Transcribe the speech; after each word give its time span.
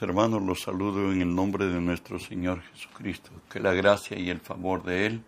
Hermanos, 0.00 0.40
los 0.40 0.62
saludo 0.62 1.12
en 1.12 1.20
el 1.20 1.34
nombre 1.34 1.66
de 1.66 1.80
nuestro 1.80 2.18
Señor 2.18 2.62
Jesucristo. 2.72 3.30
Que 3.50 3.60
la 3.60 3.74
gracia 3.74 4.18
y 4.18 4.30
el 4.30 4.40
favor 4.40 4.82
de 4.84 5.06
Él 5.06 5.22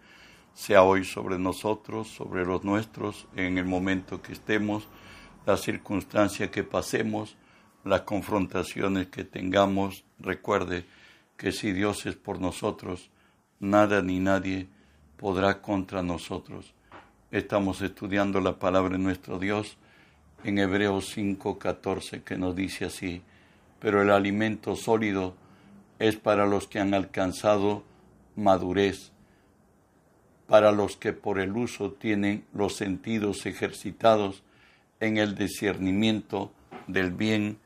sea 0.55 0.85
hoy 0.85 1.05
sobre 1.05 1.39
nosotros, 1.39 2.09
sobre 2.09 2.47
los 2.47 2.65
nuestros, 2.65 3.27
en 3.37 3.59
el 3.59 3.67
momento 3.67 4.23
que 4.23 4.33
estemos, 4.33 4.89
la 5.45 5.59
circunstancia 5.59 6.51
que 6.51 6.65
pasemos, 6.65 7.37
las 7.85 8.03
confrontaciones 8.03 9.09
que 9.09 9.25
tengamos. 9.25 10.05
Recuerde 10.19 10.87
que 11.37 11.53
si 11.53 11.73
Dios 11.73 12.07
es 12.07 12.15
por 12.15 12.41
nosotros, 12.41 13.11
nada 13.61 14.01
ni 14.01 14.19
nadie 14.19 14.69
podrá 15.19 15.61
contra 15.61 16.03
nosotros. 16.03 16.73
Estamos 17.31 17.83
estudiando 17.83 18.41
la 18.41 18.59
palabra 18.59 18.97
de 18.97 19.03
nuestro 19.03 19.39
Dios 19.39 19.77
en 20.43 20.59
Hebreos 20.59 21.15
5:14 21.15 22.23
que 22.23 22.39
nos 22.39 22.57
dice 22.57 22.87
así, 22.87 23.23
pero 23.85 24.01
el 24.01 24.09
alimento 24.09 24.77
sólido 24.77 25.35
es 25.99 26.17
para 26.17 26.47
los 26.47 26.67
que 26.67 26.81
han 26.81 26.95
alcanzado 26.95 27.83
madurez, 28.35 29.13
para 30.47 30.73
los 30.73 30.97
que 30.97 31.13
por 31.13 31.39
el 31.39 31.55
uso 31.55 31.93
tienen 31.93 32.47
los 32.55 32.77
sentidos 32.77 33.45
ejercitados 33.45 34.43
en 35.01 35.19
el 35.19 35.35
discernimiento 35.35 36.51
del 36.87 37.11
bien 37.11 37.59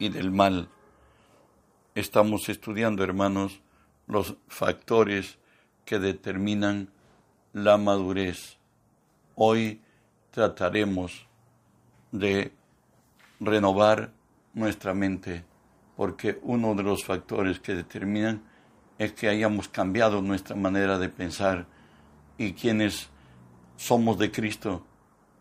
y 0.00 0.08
del 0.08 0.32
mal. 0.32 0.70
Estamos 1.94 2.48
estudiando, 2.48 3.04
hermanos, 3.04 3.60
los 4.08 4.34
factores 4.48 5.38
que 5.84 6.00
determinan 6.00 6.90
la 7.52 7.78
madurez. 7.78 8.58
Hoy 9.36 9.80
trataremos 10.32 11.28
de 12.10 12.50
renovar 13.38 14.10
nuestra 14.54 14.94
mente, 14.94 15.44
porque 15.96 16.38
uno 16.42 16.74
de 16.74 16.82
los 16.82 17.04
factores 17.04 17.60
que 17.60 17.74
determinan 17.74 18.42
es 18.98 19.12
que 19.12 19.28
hayamos 19.28 19.68
cambiado 19.68 20.22
nuestra 20.22 20.56
manera 20.56 20.98
de 20.98 21.08
pensar 21.08 21.66
y 22.38 22.52
quienes 22.52 23.08
somos 23.76 24.18
de 24.18 24.30
Cristo 24.30 24.86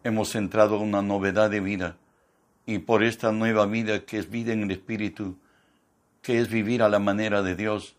hemos 0.04 0.36
entrado 0.36 0.76
a 0.76 0.80
una 0.80 1.02
novedad 1.02 1.50
de 1.50 1.60
vida. 1.60 1.98
Y 2.66 2.80
por 2.80 3.04
esta 3.04 3.32
nueva 3.32 3.66
vida 3.66 4.06
que 4.06 4.18
es 4.18 4.30
vida 4.30 4.54
en 4.54 4.64
el 4.64 4.72
Espíritu, 4.72 5.38
que 6.22 6.40
es 6.40 6.50
vivir 6.50 6.82
a 6.82 6.90
la 6.90 7.00
manera 7.00 7.42
de 7.42 7.56
Dios, 7.56 7.96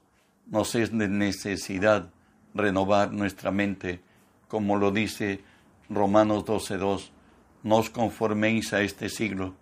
nos 0.46 0.74
es 0.74 0.96
de 0.96 1.08
necesidad 1.08 2.10
renovar 2.54 3.12
nuestra 3.12 3.50
mente, 3.50 4.00
como 4.48 4.76
lo 4.76 4.90
dice 4.90 5.40
Romanos 5.88 6.44
12.2, 6.44 7.10
no 7.62 7.82
conforméis 7.92 8.72
a 8.72 8.82
este 8.82 9.08
siglo, 9.08 9.54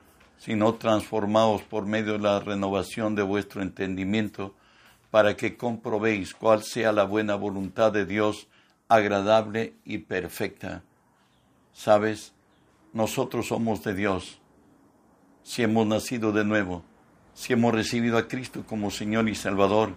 sino 0.44 0.74
transformaos 0.74 1.62
por 1.62 1.86
medio 1.86 2.14
de 2.14 2.18
la 2.18 2.40
renovación 2.40 3.14
de 3.14 3.22
vuestro 3.22 3.62
entendimiento, 3.62 4.56
para 5.12 5.36
que 5.36 5.56
comprobéis 5.56 6.34
cuál 6.34 6.64
sea 6.64 6.90
la 6.90 7.04
buena 7.04 7.36
voluntad 7.36 7.92
de 7.92 8.06
Dios, 8.06 8.48
agradable 8.88 9.74
y 9.84 9.98
perfecta. 9.98 10.82
¿Sabes? 11.72 12.34
Nosotros 12.92 13.46
somos 13.46 13.84
de 13.84 13.94
Dios. 13.94 14.40
Si 15.44 15.62
hemos 15.62 15.86
nacido 15.86 16.32
de 16.32 16.44
nuevo, 16.44 16.82
si 17.34 17.52
hemos 17.52 17.72
recibido 17.72 18.18
a 18.18 18.26
Cristo 18.26 18.64
como 18.66 18.90
Señor 18.90 19.28
y 19.28 19.36
Salvador 19.36 19.94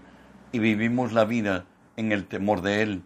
y 0.52 0.60
vivimos 0.60 1.12
la 1.12 1.26
vida 1.26 1.66
en 1.96 2.12
el 2.12 2.28
temor 2.28 2.62
de 2.62 2.84
Él, 2.84 3.04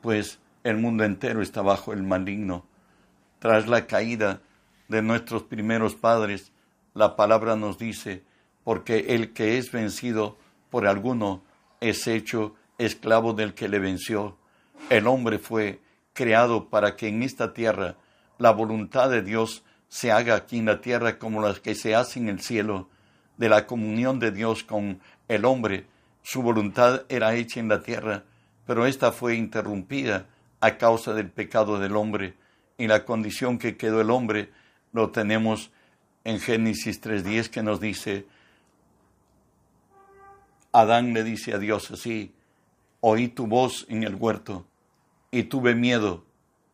pues 0.00 0.38
el 0.62 0.76
mundo 0.76 1.02
entero 1.02 1.42
está 1.42 1.60
bajo 1.60 1.92
el 1.92 2.04
maligno. 2.04 2.66
Tras 3.40 3.66
la 3.66 3.88
caída 3.88 4.42
de 4.86 5.02
nuestros 5.02 5.42
primeros 5.42 5.96
padres, 5.96 6.52
la 6.98 7.14
palabra 7.14 7.54
nos 7.54 7.78
dice, 7.78 8.24
porque 8.64 9.14
el 9.14 9.32
que 9.32 9.56
es 9.56 9.70
vencido 9.70 10.36
por 10.68 10.84
alguno 10.84 11.44
es 11.80 12.08
hecho 12.08 12.56
esclavo 12.76 13.34
del 13.34 13.54
que 13.54 13.68
le 13.68 13.78
venció. 13.78 14.36
El 14.90 15.06
hombre 15.06 15.38
fue 15.38 15.80
creado 16.12 16.68
para 16.68 16.96
que 16.96 17.06
en 17.06 17.22
esta 17.22 17.54
tierra 17.54 17.94
la 18.36 18.50
voluntad 18.50 19.10
de 19.10 19.22
Dios 19.22 19.62
se 19.88 20.10
haga 20.10 20.34
aquí 20.34 20.58
en 20.58 20.66
la 20.66 20.80
tierra 20.80 21.20
como 21.20 21.40
las 21.40 21.60
que 21.60 21.76
se 21.76 21.94
hace 21.94 22.18
en 22.18 22.28
el 22.28 22.40
cielo, 22.40 22.88
de 23.36 23.48
la 23.48 23.68
comunión 23.68 24.18
de 24.18 24.32
Dios 24.32 24.64
con 24.64 25.00
el 25.28 25.44
hombre. 25.44 25.86
Su 26.22 26.42
voluntad 26.42 27.02
era 27.08 27.36
hecha 27.36 27.60
en 27.60 27.68
la 27.68 27.80
tierra, 27.80 28.24
pero 28.66 28.86
esta 28.86 29.12
fue 29.12 29.36
interrumpida 29.36 30.26
a 30.58 30.76
causa 30.78 31.14
del 31.14 31.30
pecado 31.30 31.78
del 31.78 31.94
hombre, 31.94 32.34
y 32.76 32.88
la 32.88 33.04
condición 33.04 33.56
que 33.56 33.76
quedó 33.76 34.00
el 34.00 34.10
hombre 34.10 34.50
lo 34.92 35.10
tenemos 35.10 35.70
en 36.24 36.40
Génesis 36.40 37.00
3.10 37.02 37.48
que 37.48 37.62
nos 37.62 37.80
dice, 37.80 38.26
Adán 40.72 41.14
le 41.14 41.24
dice 41.24 41.54
a 41.54 41.58
Dios 41.58 41.90
así, 41.90 42.32
oí 43.00 43.28
tu 43.28 43.46
voz 43.46 43.86
en 43.88 44.02
el 44.02 44.14
huerto 44.14 44.66
y 45.30 45.44
tuve 45.44 45.74
miedo 45.74 46.24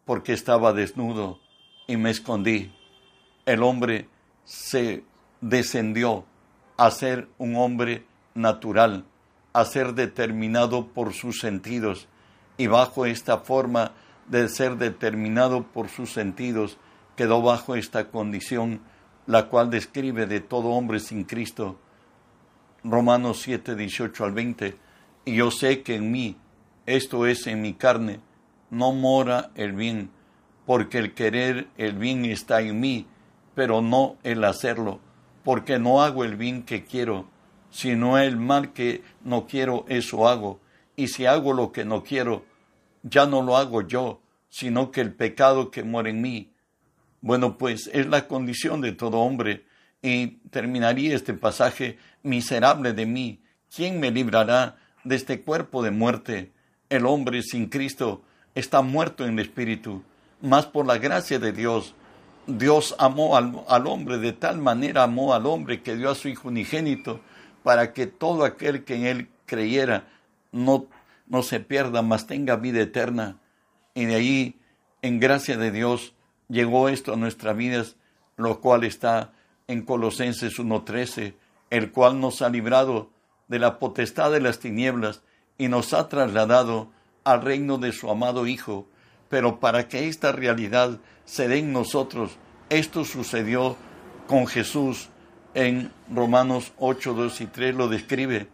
porque 0.05 0.33
estaba 0.33 0.73
desnudo 0.73 1.41
y 1.87 1.97
me 1.97 2.11
escondí. 2.11 2.73
El 3.47 3.63
hombre 3.63 4.09
se 4.45 5.05
descendió 5.41 6.25
a 6.77 6.91
ser 6.91 7.29
un 7.39 7.57
hombre 7.57 8.05
natural, 8.35 9.05
a 9.53 9.65
ser 9.65 9.95
determinado 9.95 10.89
por 10.89 11.13
sus 11.13 11.39
sentidos 11.39 12.09
y 12.57 12.67
bajo 12.67 13.07
esta 13.07 13.39
forma 13.39 13.93
de 14.27 14.49
ser 14.49 14.77
determinado 14.77 15.65
por 15.65 15.89
sus 15.89 16.13
sentidos 16.13 16.79
quedó 17.17 17.43
bajo 17.43 17.77
esta 17.77 18.11
condición 18.11 18.81
la 19.27 19.49
cual 19.49 19.71
describe 19.71 20.27
de 20.27 20.41
todo 20.41 20.71
hombre 20.71 21.01
sin 21.01 21.25
Cristo. 21.25 21.79
Romanos 22.83 23.41
7, 23.43 23.75
18 23.77 24.25
al 24.25 24.33
20. 24.33 24.77
Y 25.25 25.37
yo 25.37 25.51
sé 25.51 25.83
que 25.83 25.97
en 25.97 26.11
mí, 26.11 26.37
esto 26.87 27.27
es 27.27 27.47
en 27.47 27.63
mi 27.63 27.75
carne, 27.75 28.21
no 28.71 28.93
mora 28.93 29.51
el 29.55 29.73
bien, 29.73 30.11
porque 30.67 30.99
el 30.99 31.15
querer 31.15 31.69
el 31.79 31.95
bien 31.95 32.25
está 32.27 32.61
en 32.61 32.81
mí, 32.81 33.07
pero 33.55 33.81
no 33.81 34.17
el 34.23 34.45
hacerlo, 34.45 35.01
porque 35.45 35.79
no 35.79 36.03
hago 36.03 36.25
el 36.25 36.37
bien 36.37 36.63
que 36.63 36.85
quiero, 36.85 37.27
sino 37.71 38.19
el 38.19 38.37
mal 38.37 38.73
que 38.73 39.03
no 39.23 39.47
quiero, 39.47 39.87
eso 39.89 40.29
hago. 40.29 40.61
Y 40.97 41.09
si 41.09 41.27
hago 41.27 41.53
lo 41.53 41.73
que 41.73 41.85
no 41.85 42.03
quiero, 42.03 42.45
ya 43.03 43.27
no 43.27 43.43
lo 43.43 43.57
hago 43.57 43.83
yo, 43.83 44.21
sino 44.49 44.91
que 44.91 45.01
el 45.01 45.15
pecado 45.15 45.71
que 45.71 45.83
mora 45.83 46.11
en 46.11 46.21
mí, 46.21 46.54
bueno, 47.25 47.57
pues 47.57 47.89
es 47.95 48.07
la 48.07 48.29
condición 48.29 48.83
de 48.83 48.93
todo 48.93 49.21
hombre. 49.21 49.65
Y 50.03 50.27
terminaría 50.51 51.17
este 51.17 51.33
pasaje, 51.33 51.97
miserable 52.23 52.93
de 52.93 53.07
mí, 53.07 53.41
¿quién 53.75 53.99
me 53.99 54.11
librará 54.11 54.77
de 55.05 55.17
este 55.17 55.41
cuerpo 55.41 55.83
de 55.83 55.91
muerte? 55.91 56.53
El 56.91 57.07
hombre 57.07 57.41
sin 57.41 57.71
Cristo 57.71 58.23
está 58.55 58.83
muerto 58.83 59.25
en 59.25 59.39
el 59.39 59.47
espíritu, 59.47 60.03
mas 60.43 60.67
por 60.67 60.85
la 60.85 60.99
gracia 60.99 61.39
de 61.39 61.53
Dios, 61.53 61.95
Dios 62.47 62.95
amó 62.99 63.39
al, 63.39 63.87
hombre, 63.87 64.19
de 64.19 64.35
tal 64.35 64.59
manera 64.59 65.05
amó 65.05 65.33
al 65.33 65.47
hombre 65.47 65.81
que 65.81 65.97
dio 65.97 66.11
a 66.11 66.15
su 66.15 66.29
Hijo 66.29 66.49
unigénito, 66.49 67.23
para 67.63 67.95
que 67.95 68.07
todo 68.07 68.45
aquel 68.45 68.85
que 68.85 68.97
en 68.97 69.07
él 69.07 69.29
creyera 69.47 70.09
no, 70.53 70.89
no 71.27 71.43
se 71.43 71.61
pierda, 71.61 72.03
mas 72.03 72.27
tenga 72.27 72.57
vida 72.57 72.83
eterna. 72.83 73.39
Y 73.95 74.05
de 74.05 74.15
ahí, 74.15 74.61
en 75.01 75.21
gracia 75.21 75.57
de 75.57 75.71
Dios, 75.71 76.13
llegó 76.49 76.89
esto 76.89 77.13
a 77.13 77.17
nuestras 77.17 77.57
vidas, 77.57 77.97
lo 78.37 78.61
cual 78.61 78.85
está 78.85 79.33
en 79.69 79.83
Colosenses 79.83 80.59
1.13, 80.59 81.35
el 81.71 81.93
cual 81.93 82.21
nos 82.21 82.43
ha 82.43 82.49
librado 82.49 83.11
de 83.49 83.59
la 83.59 83.79
potestad 83.79 84.31
de 84.33 84.41
las 84.41 84.59
tinieblas 84.59 85.23
y 85.59 85.69
nos 85.69 85.93
ha 85.93 86.09
trasladado 86.09 86.91
al 87.25 87.43
reino 87.43 87.79
de 87.79 87.93
su 87.93 88.11
amado 88.11 88.47
Hijo. 88.47 88.87
Pero 89.29 89.61
para 89.61 89.89
que 89.89 90.09
esta 90.09 90.33
realidad 90.33 90.99
se 91.25 91.49
dé 91.49 91.59
en 91.59 91.73
nosotros, 91.73 92.37
esto 92.69 93.05
sucedió 93.05 93.77
con 94.27 94.47
Jesús 94.47 95.09
en 95.55 95.93
Romanos 96.13 96.73
8, 96.79 97.15
2 97.15 97.41
y 97.41 97.47
3 97.47 97.75
lo 97.75 97.89
describe, 97.89 98.49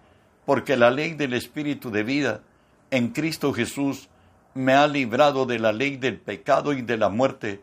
porque 0.44 0.76
la 0.76 0.90
ley 0.90 1.14
del 1.14 1.32
Espíritu 1.32 1.90
de 1.90 2.02
vida 2.02 2.42
en 2.90 3.08
Cristo 3.08 3.52
Jesús 3.52 4.08
me 4.54 4.74
ha 4.74 4.86
librado 4.86 5.46
de 5.46 5.58
la 5.58 5.72
ley 5.72 5.96
del 5.96 6.18
pecado 6.18 6.72
y 6.72 6.82
de 6.82 6.96
la 6.96 7.08
muerte, 7.08 7.62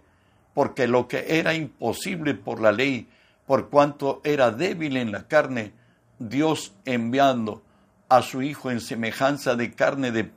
porque 0.57 0.87
lo 0.87 1.07
que 1.07 1.37
era 1.37 1.53
imposible 1.53 2.33
por 2.33 2.59
la 2.59 2.71
ley, 2.71 3.07
por 3.45 3.69
cuanto 3.69 4.21
era 4.23 4.49
débil 4.49 4.97
en 4.97 5.11
la 5.11 5.27
carne, 5.27 5.71
Dios 6.17 6.73
enviando 6.83 7.61
a 8.09 8.23
su 8.23 8.41
Hijo 8.41 8.71
en 8.71 8.81
semejanza 8.81 9.55
de 9.55 9.75
carne 9.75 10.09
de, 10.11 10.31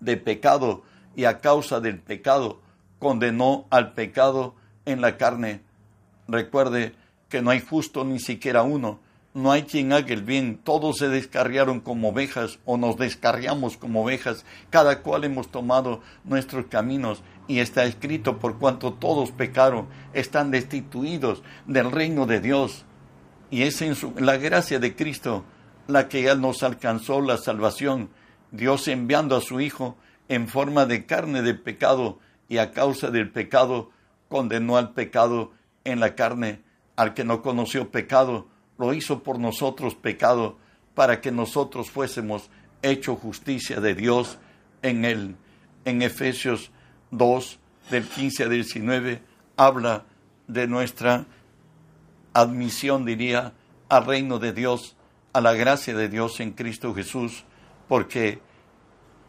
de 0.00 0.16
pecado 0.16 0.84
y 1.14 1.26
a 1.26 1.40
causa 1.40 1.80
del 1.80 1.98
pecado, 1.98 2.62
condenó 2.98 3.66
al 3.68 3.92
pecado 3.92 4.54
en 4.86 5.02
la 5.02 5.18
carne. 5.18 5.60
Recuerde 6.28 6.94
que 7.28 7.42
no 7.42 7.50
hay 7.50 7.60
justo 7.60 8.06
ni 8.06 8.20
siquiera 8.20 8.62
uno, 8.62 9.00
no 9.34 9.52
hay 9.52 9.62
quien 9.62 9.92
haga 9.92 10.12
el 10.12 10.22
bien, 10.22 10.58
todos 10.62 10.98
se 10.98 11.08
descarriaron 11.08 11.80
como 11.80 12.08
ovejas 12.08 12.58
o 12.64 12.76
nos 12.76 12.96
descarriamos 12.96 13.76
como 13.76 14.02
ovejas, 14.02 14.44
cada 14.70 15.02
cual 15.02 15.24
hemos 15.24 15.50
tomado 15.50 16.00
nuestros 16.24 16.66
caminos 16.66 17.22
y 17.46 17.60
está 17.60 17.84
escrito 17.84 18.38
por 18.38 18.58
cuanto 18.58 18.94
todos 18.94 19.30
pecaron, 19.30 19.88
están 20.12 20.50
destituidos 20.50 21.42
del 21.66 21.90
reino 21.90 22.26
de 22.26 22.40
Dios. 22.40 22.84
Y 23.50 23.62
es 23.62 23.80
en 23.80 23.94
la 24.18 24.36
gracia 24.36 24.78
de 24.78 24.94
Cristo 24.94 25.44
la 25.86 26.08
que 26.08 26.34
nos 26.34 26.62
alcanzó 26.62 27.20
la 27.20 27.38
salvación, 27.38 28.10
Dios 28.50 28.88
enviando 28.88 29.36
a 29.36 29.40
su 29.40 29.60
Hijo 29.60 29.96
en 30.28 30.48
forma 30.48 30.84
de 30.86 31.06
carne 31.06 31.42
de 31.42 31.54
pecado 31.54 32.18
y 32.48 32.58
a 32.58 32.72
causa 32.72 33.10
del 33.10 33.30
pecado 33.30 33.90
condenó 34.28 34.76
al 34.76 34.92
pecado 34.92 35.52
en 35.84 36.00
la 36.00 36.14
carne, 36.14 36.62
al 36.96 37.14
que 37.14 37.24
no 37.24 37.40
conoció 37.40 37.90
pecado, 37.90 38.48
lo 38.78 38.94
hizo 38.94 39.22
por 39.22 39.38
nosotros 39.38 39.94
pecado, 39.94 40.56
para 40.94 41.20
que 41.20 41.30
nosotros 41.30 41.90
fuésemos 41.90 42.50
hecho 42.82 43.16
justicia 43.16 43.80
de 43.80 43.94
Dios 43.94 44.38
en 44.82 45.04
él. 45.04 45.36
En 45.84 46.02
Efesios 46.02 46.70
2, 47.10 47.58
del 47.90 48.04
15 48.04 48.44
al 48.44 48.50
19, 48.50 49.22
habla 49.56 50.04
de 50.46 50.66
nuestra 50.66 51.26
admisión, 52.34 53.04
diría, 53.04 53.52
al 53.88 54.06
reino 54.06 54.38
de 54.38 54.52
Dios, 54.52 54.96
a 55.32 55.40
la 55.40 55.54
gracia 55.54 55.94
de 55.94 56.08
Dios 56.08 56.40
en 56.40 56.52
Cristo 56.52 56.94
Jesús, 56.94 57.44
porque 57.88 58.40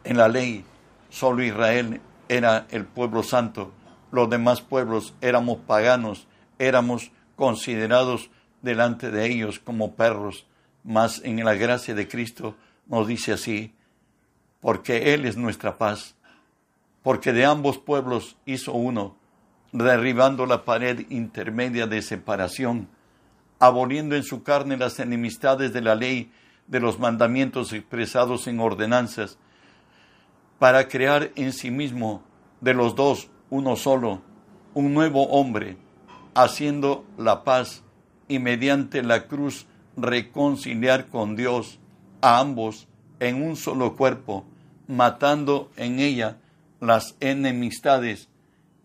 en 0.04 0.16
la 0.16 0.28
ley 0.28 0.64
solo 1.08 1.42
Israel 1.42 2.00
era 2.28 2.66
el 2.70 2.84
pueblo 2.84 3.22
santo, 3.22 3.72
los 4.12 4.28
demás 4.28 4.60
pueblos 4.60 5.14
éramos 5.20 5.58
paganos, 5.66 6.26
éramos 6.58 7.12
considerados 7.36 8.30
delante 8.62 9.10
de 9.10 9.26
ellos 9.26 9.58
como 9.58 9.94
perros, 9.94 10.46
mas 10.84 11.20
en 11.24 11.44
la 11.44 11.54
gracia 11.54 11.94
de 11.94 12.08
Cristo 12.08 12.56
nos 12.86 13.06
dice 13.06 13.32
así, 13.32 13.74
porque 14.60 15.14
Él 15.14 15.24
es 15.24 15.36
nuestra 15.36 15.78
paz, 15.78 16.16
porque 17.02 17.32
de 17.32 17.44
ambos 17.44 17.78
pueblos 17.78 18.36
hizo 18.44 18.72
uno, 18.72 19.16
derribando 19.72 20.46
la 20.46 20.64
pared 20.64 21.06
intermedia 21.10 21.86
de 21.86 22.02
separación, 22.02 22.88
aboliendo 23.58 24.16
en 24.16 24.22
su 24.22 24.42
carne 24.42 24.76
las 24.76 24.98
enemistades 24.98 25.72
de 25.72 25.80
la 25.80 25.94
ley, 25.94 26.32
de 26.66 26.80
los 26.80 26.98
mandamientos 26.98 27.72
expresados 27.72 28.46
en 28.46 28.60
ordenanzas, 28.60 29.38
para 30.58 30.88
crear 30.88 31.30
en 31.36 31.52
sí 31.52 31.70
mismo 31.70 32.22
de 32.60 32.74
los 32.74 32.94
dos 32.94 33.30
uno 33.48 33.76
solo, 33.76 34.22
un 34.74 34.94
nuevo 34.94 35.26
hombre, 35.28 35.76
haciendo 36.34 37.04
la 37.16 37.44
paz 37.44 37.82
y 38.30 38.38
mediante 38.38 39.02
la 39.02 39.26
cruz 39.26 39.66
reconciliar 39.96 41.08
con 41.08 41.34
Dios 41.34 41.80
a 42.20 42.38
ambos 42.38 42.86
en 43.18 43.42
un 43.42 43.56
solo 43.56 43.96
cuerpo, 43.96 44.46
matando 44.86 45.68
en 45.76 45.98
ella 45.98 46.38
las 46.80 47.16
enemistades, 47.18 48.28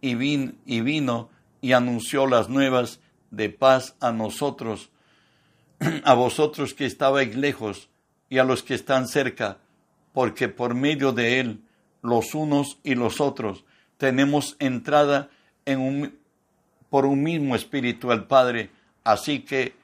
y, 0.01 0.09
y 0.65 0.81
vino 0.81 1.30
y 1.62 1.74
anunció 1.74 2.25
las 2.25 2.50
nuevas 2.50 3.00
de 3.30 3.50
paz 3.50 3.95
a 4.00 4.12
nosotros, 4.12 4.89
a 6.03 6.13
vosotros 6.15 6.74
que 6.74 6.88
estabais 6.88 7.36
lejos 7.36 7.89
y 8.30 8.39
a 8.39 8.44
los 8.44 8.63
que 8.63 8.74
están 8.74 9.07
cerca, 9.07 9.59
porque 10.12 10.47
por 10.50 10.74
medio 10.74 11.12
de 11.12 11.39
él, 11.39 11.62
los 12.01 12.33
unos 12.33 12.80
y 12.83 12.95
los 12.95 13.21
otros, 13.21 13.63
tenemos 13.97 14.56
entrada 14.57 15.30
en 15.65 16.18
por 16.89 17.06
un 17.06 17.21
mismo 17.21 17.56
espíritu 17.56 18.12
al 18.12 18.25
Padre, 18.25 18.71
así 19.06 19.40
que 19.40 19.75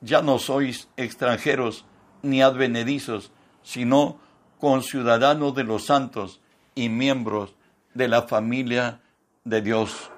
ya 0.00 0.22
no 0.22 0.38
sois 0.38 0.88
extranjeros 0.96 1.84
ni 2.22 2.42
advenedizos, 2.42 3.30
sino 3.62 4.18
conciudadanos 4.58 5.54
de 5.54 5.64
los 5.64 5.86
santos 5.86 6.40
y 6.74 6.88
miembros 6.88 7.54
de 7.94 8.08
la 8.08 8.22
familia 8.22 9.00
de 9.44 9.62
Dios. 9.62 10.10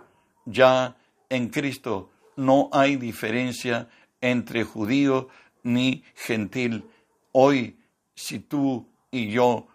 Ya 0.47 0.97
en 1.29 1.49
Cristo 1.49 2.11
no 2.37 2.71
hay 2.73 2.97
diferencia 2.97 3.89
entre 4.21 4.65
judío 4.65 5.29
ni 5.63 6.05
gentil. 6.15 6.85
Hoy, 7.33 7.79
si 8.15 8.39
tú 8.39 8.89
y 9.11 9.31
yo 9.31 9.67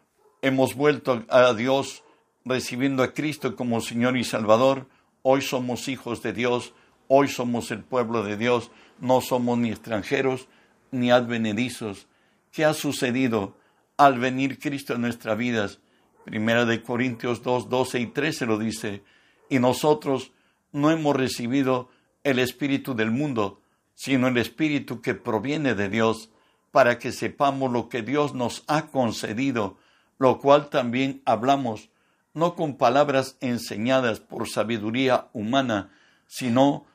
hemos 0.42 0.76
vuelto 0.76 1.26
a 1.30 1.54
Dios 1.54 2.04
recibiendo 2.46 3.04
a 3.04 3.14
Cristo 3.14 3.56
como 3.56 3.82
Señor 3.82 4.18
y 4.18 4.24
Salvador, 4.24 4.88
hoy 5.22 5.42
somos 5.42 5.88
hijos 5.88 6.22
de 6.22 6.34
Dios, 6.34 6.74
hoy 7.08 7.28
somos 7.28 7.72
el 7.72 7.84
pueblo 7.84 8.24
de 8.24 8.38
Dios, 8.38 8.72
no 9.00 9.22
somos 9.22 9.58
ni 9.58 9.70
extranjeros 9.70 10.48
ni 10.92 11.12
advenedizos. 11.12 12.08
¿Qué 12.52 12.66
ha 12.66 12.74
sucedido 12.74 13.58
al 13.98 14.20
venir 14.20 14.60
Cristo 14.60 14.94
en 14.94 15.02
nuestras 15.02 15.38
vidas? 15.38 15.80
Primera 16.26 16.66
de 16.66 16.82
Corintios 16.82 17.42
2, 17.44 17.70
12 17.70 18.00
y 18.00 18.08
13 18.08 18.46
lo 18.46 18.58
dice, 18.58 19.04
y 19.50 19.60
nosotros 19.60 20.32
no 20.72 20.92
hemos 20.92 21.16
recibido 21.16 21.90
el 22.24 22.40
Espíritu 22.40 22.96
del 22.96 23.12
mundo, 23.12 23.62
sino 23.94 24.28
el 24.28 24.38
Espíritu 24.38 25.02
que 25.02 25.16
proviene 25.16 25.74
de 25.74 25.90
Dios, 25.90 26.30
para 26.72 27.00
que 27.00 27.12
sepamos 27.12 27.72
lo 27.72 27.90
que 27.90 28.02
Dios 28.02 28.34
nos 28.34 28.64
ha 28.68 28.88
concedido, 28.88 29.78
lo 30.20 30.40
cual 30.40 30.70
también 30.70 31.22
hablamos, 31.26 31.90
no 32.34 32.56
con 32.56 32.78
palabras 32.78 33.38
enseñadas 33.40 34.20
por 34.20 34.48
sabiduría 34.48 35.30
humana, 35.34 35.92
sino 36.28 36.86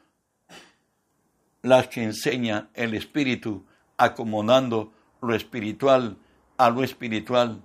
las 1.62 1.88
que 1.88 2.02
enseña 2.02 2.68
el 2.74 2.94
Espíritu, 2.94 3.64
acomodando 3.96 4.92
lo 5.20 5.34
espiritual 5.34 6.16
a 6.56 6.70
lo 6.70 6.82
espiritual. 6.82 7.62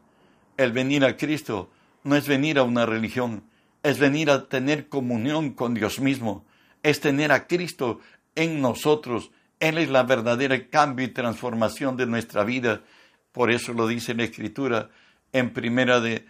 El 0.56 0.72
venir 0.72 1.04
a 1.04 1.18
Cristo 1.18 1.70
no 2.04 2.16
es 2.16 2.28
venir 2.28 2.58
a 2.58 2.64
una 2.64 2.86
religión, 2.86 3.44
es 3.84 4.00
venir 4.00 4.30
a 4.30 4.48
tener 4.48 4.88
comunión 4.88 5.52
con 5.52 5.74
Dios 5.74 6.00
mismo, 6.00 6.46
es 6.84 7.00
tener 7.00 7.32
a 7.32 7.48
Cristo 7.48 8.00
en 8.36 8.62
nosotros. 8.62 9.32
Él 9.60 9.78
es 9.78 9.90
la 9.90 10.04
verdadera 10.04 10.70
cambio 10.70 11.06
y 11.06 11.10
transformación 11.10 11.98
de 11.98 12.06
nuestra 12.06 12.44
vida. 12.44 12.82
Por 13.32 13.52
eso 13.52 13.74
lo 13.74 13.88
dice 13.88 14.14
la 14.14 14.24
Escritura 14.24 14.90
en 15.34 15.52
primera 15.52 16.00
de 16.00 16.26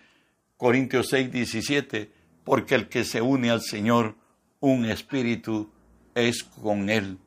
Corintios 0.55 1.07
6, 1.09 1.31
17, 1.31 2.11
porque 2.43 2.75
el 2.75 2.87
que 2.87 3.03
se 3.03 3.21
une 3.21 3.49
al 3.49 3.61
Señor, 3.61 4.15
un 4.59 4.85
espíritu 4.85 5.69
es 6.15 6.43
con 6.43 6.89
Él. 6.89 7.17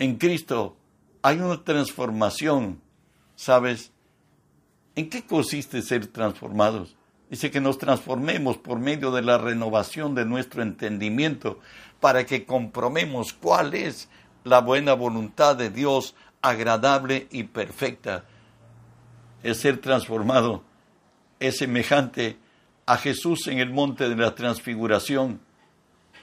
En 0.00 0.16
Cristo 0.16 0.78
hay 1.20 1.36
una 1.40 1.62
transformación, 1.62 2.80
¿sabes? 3.36 3.92
¿En 4.96 5.10
qué 5.10 5.26
consiste 5.26 5.82
ser 5.82 6.06
transformados? 6.06 6.96
Dice 7.28 7.50
que 7.50 7.60
nos 7.60 7.76
transformemos 7.76 8.56
por 8.56 8.78
medio 8.78 9.10
de 9.10 9.20
la 9.20 9.36
renovación 9.36 10.14
de 10.14 10.24
nuestro 10.24 10.62
entendimiento 10.62 11.60
para 12.00 12.24
que 12.24 12.46
comprobemos 12.46 13.34
cuál 13.34 13.74
es 13.74 14.08
la 14.42 14.62
buena 14.62 14.94
voluntad 14.94 15.54
de 15.54 15.68
Dios 15.68 16.14
agradable 16.40 17.28
y 17.30 17.42
perfecta. 17.42 18.24
El 19.42 19.54
ser 19.54 19.82
transformado 19.82 20.64
es 21.40 21.58
semejante 21.58 22.38
a 22.86 22.96
Jesús 22.96 23.48
en 23.48 23.58
el 23.58 23.68
monte 23.68 24.08
de 24.08 24.16
la 24.16 24.34
transfiguración. 24.34 25.42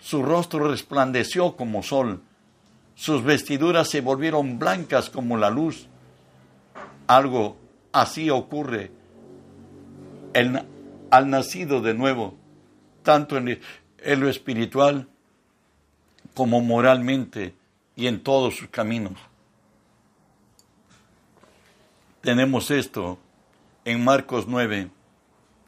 Su 0.01 0.24
rostro 0.24 0.68
resplandeció 0.68 1.56
como 1.56 1.84
sol, 1.84 2.24
sus 2.98 3.24
vestiduras 3.24 3.88
se 3.88 4.01
volvieron 4.01 4.58
blancas 4.58 5.12
como 5.12 5.38
la 5.38 5.51
luz. 5.51 5.88
Algo 7.06 7.56
así 7.92 8.32
ocurre 8.32 8.92
en 10.34 10.66
al 11.12 11.30
nacido 11.30 11.80
de 11.80 11.94
nuevo, 11.94 12.36
tanto 13.04 13.38
en, 13.38 13.62
lo 14.20 14.27
espiritual 14.27 15.08
como 16.34 16.60
moralmente 16.60 17.54
y 17.96 18.08
en 18.08 18.24
todos 18.24 18.56
sus 18.56 18.68
caminos. 18.70 19.13
Tenemos 22.22 22.72
esto 22.72 23.20
en 23.86 24.04
Marcos 24.04 24.48
9, 24.48 24.89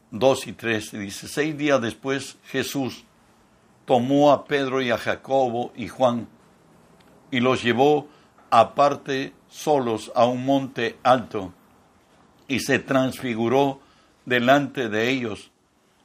2 0.09 0.47
y 0.47 0.53
3. 0.53 0.91
Dice, 0.93 1.27
seis 1.27 1.55
días 1.55 1.79
después 1.79 2.37
Jesús 2.45 3.03
tomó 3.85 4.31
a 4.31 4.45
Pedro 4.45 4.81
y 4.81 4.89
a 4.89 4.97
Jacobo 4.97 5.71
y 5.75 5.87
Juan 5.87 6.27
y 7.31 7.39
los 7.39 7.63
llevó 7.63 8.07
aparte 8.49 9.33
solos 9.47 10.11
a 10.15 10.25
un 10.25 10.45
monte 10.45 10.97
alto 11.03 11.53
y 12.47 12.59
se 12.59 12.79
transfiguró 12.79 13.79
delante 14.25 14.89
de 14.89 15.09
ellos, 15.09 15.51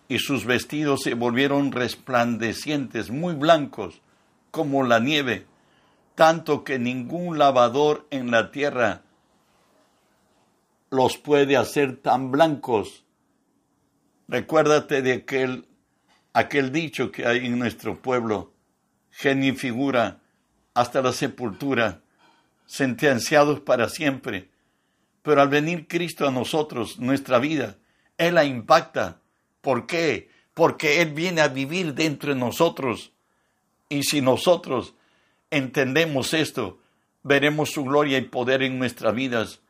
y 0.08 0.18
sus 0.18 0.44
vestidos 0.44 1.02
se 1.02 1.14
volvieron 1.14 1.72
resplandecientes, 1.72 3.10
muy 3.10 3.34
blancos, 3.34 4.00
como 4.50 4.84
la 4.84 5.00
nieve, 5.00 5.46
tanto 6.14 6.62
que 6.62 6.78
ningún 6.78 7.38
lavador 7.38 8.06
en 8.10 8.30
la 8.30 8.50
tierra 8.50 9.02
los 10.90 11.16
puede 11.16 11.56
hacer 11.56 11.96
tan 11.96 12.30
blancos. 12.30 13.04
Recuérdate 14.28 15.02
de 15.02 15.14
aquel, 15.14 15.66
aquel 16.32 16.70
dicho 16.70 17.10
que 17.10 17.26
hay 17.26 17.46
en 17.46 17.58
nuestro 17.58 18.00
pueblo, 18.00 18.52
genifigura 19.10 20.20
hasta 20.74 21.00
la 21.00 21.12
sepultura, 21.12 22.02
sentenciados 22.66 23.60
para 23.60 23.88
siempre. 23.88 24.50
Pero 25.22 25.40
al 25.40 25.48
venir 25.48 25.86
Cristo 25.88 26.28
a 26.28 26.30
nosotros, 26.30 26.98
nuestra 26.98 27.38
vida, 27.38 27.76
él 28.18 28.34
la 28.34 28.44
impacta. 28.44 29.20
¿Por 29.60 29.86
qué? 29.86 30.30
Porque 30.54 31.00
Él 31.02 31.12
viene 31.12 31.40
a 31.40 31.48
vivir 31.48 31.94
dentro 31.94 32.32
de 32.32 32.38
nosotros. 32.38 33.12
Y 33.88 34.04
si 34.04 34.20
nosotros 34.20 34.94
entendemos 35.50 36.32
esto, 36.34 36.78
veremos 37.22 37.70
su 37.70 37.84
gloria 37.84 38.18
y 38.18 38.22
poder 38.22 38.62
en 38.62 38.78
nuestras 38.78 39.14
vidas. 39.14 39.60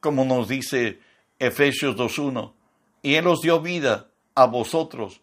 como 0.00 0.24
nos 0.24 0.48
dice 0.48 0.98
Efesios 1.38 1.94
2.1. 1.94 2.54
Y 3.02 3.14
Él 3.14 3.28
os 3.28 3.40
dio 3.40 3.60
vida 3.60 4.08
a 4.34 4.46
vosotros 4.46 5.20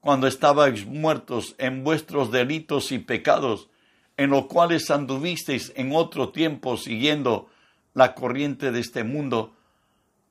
cuando 0.00 0.26
estabais 0.26 0.86
muertos 0.86 1.54
en 1.58 1.84
vuestros 1.84 2.32
delitos 2.32 2.92
y 2.92 2.98
pecados, 2.98 3.68
en 4.16 4.30
los 4.30 4.46
cuales 4.46 4.90
anduvisteis 4.90 5.72
en 5.76 5.94
otro 5.94 6.30
tiempo 6.30 6.76
siguiendo 6.76 7.48
la 7.94 8.14
corriente 8.14 8.70
de 8.72 8.80
este 8.80 9.04
mundo, 9.04 9.54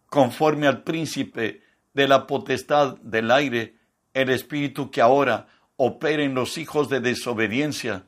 conforme 0.08 0.68
al 0.68 0.84
príncipe 0.84 1.62
de 1.94 2.08
la 2.08 2.28
potestad 2.28 2.98
del 2.98 3.32
aire, 3.32 3.76
el 4.14 4.30
espíritu 4.30 4.92
que 4.92 5.02
ahora 5.02 5.48
opera 5.78 6.24
en 6.24 6.34
los 6.34 6.58
hijos 6.58 6.90
de 6.90 7.00
desobediencia, 7.00 8.06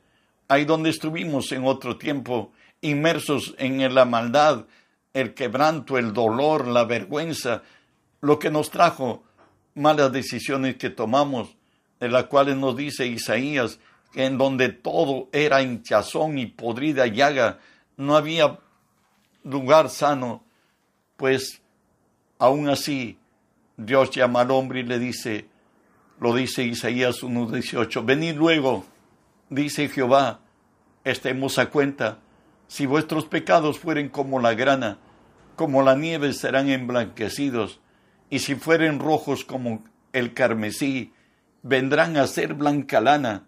ahí 0.48 0.66
donde 0.66 0.90
estuvimos 0.90 1.52
en 1.52 1.66
otro 1.66 1.98
tiempo, 1.98 2.52
inmersos 2.82 3.56
en 3.58 3.94
la 3.94 4.06
maldad, 4.06 4.66
el 5.14 5.34
quebranto, 5.34 5.98
el 5.98 6.14
dolor, 6.14 6.68
la 6.68 6.86
vergüenza, 6.86 7.64
lo 8.22 8.40
que 8.40 8.50
nos 8.50 8.70
trajo 8.70 9.24
malas 9.76 10.12
decisiones 10.12 10.78
que 10.78 10.90
tomamos, 10.90 11.56
de 12.00 12.10
las 12.10 12.26
cuales 12.26 12.58
nos 12.58 12.76
dice 12.76 13.08
Isaías, 13.08 13.80
en 14.16 14.38
donde 14.38 14.70
todo 14.70 15.30
era 15.32 15.62
hinchazón 15.62 16.38
y 16.38 16.46
podrida 16.46 17.08
llaga, 17.08 17.60
no 17.98 18.16
había 18.16 18.60
lugar 19.44 19.90
sano, 19.90 20.44
pues 21.18 21.62
aún 22.38 22.70
así 22.70 23.18
Dios 23.78 24.12
llama 24.12 24.42
al 24.42 24.52
hombre 24.52 24.82
y 24.82 24.84
le 24.84 25.00
dice, 25.00 25.48
lo 26.20 26.34
dice 26.34 26.64
Isaías 26.64 27.24
1.18, 27.24 28.06
venid 28.06 28.36
luego, 28.36 28.86
dice 29.50 29.90
Jehová, 29.90 30.40
estemos 31.04 31.58
a 31.58 31.70
cuenta, 31.70 32.20
si 32.68 32.86
vuestros 32.86 33.26
pecados 33.26 33.80
fueren 33.80 34.10
como 34.10 34.40
la 34.40 34.54
grana, 34.54 35.00
como 35.56 35.82
la 35.82 35.96
nieve 35.96 36.34
serán 36.34 36.70
emblanquecidos, 36.70 37.80
y 38.30 38.40
si 38.40 38.56
fueren 38.56 39.00
rojos 39.00 39.44
como 39.44 39.84
el 40.12 40.34
carmesí, 40.34 41.14
vendrán 41.62 42.18
a 42.18 42.28
ser 42.28 42.54
blanca 42.54 43.02
lana. 43.02 43.46